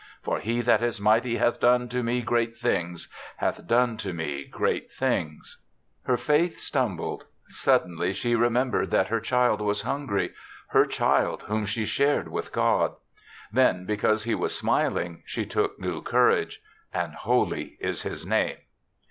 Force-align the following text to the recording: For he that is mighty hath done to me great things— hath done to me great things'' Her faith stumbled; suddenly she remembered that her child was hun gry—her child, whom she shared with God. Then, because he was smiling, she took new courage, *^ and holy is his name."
For 0.23 0.39
he 0.39 0.61
that 0.61 0.81
is 0.81 0.99
mighty 0.99 1.37
hath 1.37 1.59
done 1.59 1.87
to 1.89 2.01
me 2.01 2.23
great 2.23 2.57
things— 2.57 3.07
hath 3.37 3.67
done 3.67 3.97
to 3.97 4.13
me 4.13 4.45
great 4.45 4.91
things'' 4.91 5.59
Her 6.07 6.17
faith 6.17 6.57
stumbled; 6.59 7.25
suddenly 7.49 8.11
she 8.11 8.33
remembered 8.33 8.89
that 8.89 9.09
her 9.09 9.19
child 9.19 9.61
was 9.61 9.83
hun 9.83 10.07
gry—her 10.07 10.87
child, 10.87 11.43
whom 11.43 11.67
she 11.67 11.85
shared 11.85 12.29
with 12.29 12.51
God. 12.51 12.95
Then, 13.53 13.85
because 13.85 14.23
he 14.23 14.33
was 14.33 14.57
smiling, 14.57 15.21
she 15.23 15.45
took 15.45 15.79
new 15.79 16.01
courage, 16.01 16.63
*^ 16.95 16.99
and 17.05 17.13
holy 17.13 17.77
is 17.79 18.01
his 18.01 18.25
name." 18.25 18.57